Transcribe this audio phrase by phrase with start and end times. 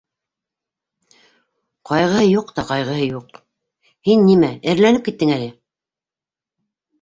[1.89, 3.37] Ҡайғыһы юҡ та, ҡайғыһы юҡ...
[4.11, 5.53] һин нимә эреләнеп киттең әле?